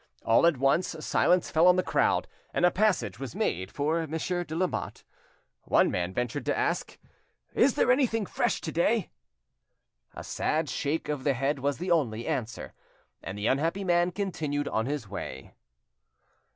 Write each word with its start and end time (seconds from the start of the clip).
All 0.25 0.47
at 0.47 0.57
once 0.57 0.95
silence 1.05 1.51
fell 1.51 1.67
on 1.67 1.75
the 1.75 1.83
crowd, 1.83 2.27
and 2.55 2.65
a 2.65 2.71
passage 2.71 3.19
was 3.19 3.35
made 3.35 3.71
for 3.71 4.07
Monsieur 4.07 4.43
de 4.43 4.55
Lamotte. 4.55 5.03
One 5.65 5.91
man 5.91 6.11
ventured 6.11 6.43
to 6.47 6.57
ask— 6.57 6.97
"Is 7.53 7.75
there 7.75 7.91
anything 7.91 8.25
fresh 8.25 8.61
to 8.61 8.71
day?" 8.71 9.11
A 10.15 10.23
sad 10.23 10.71
shake 10.71 11.07
of 11.07 11.23
the 11.23 11.35
head 11.35 11.59
was 11.59 11.77
the 11.77 11.91
only 11.91 12.25
answer, 12.25 12.73
and 13.21 13.37
the 13.37 13.45
unhappy 13.45 13.83
man 13.83 14.09
continued 14.11 14.65
his 14.87 15.07
way. 15.07 15.53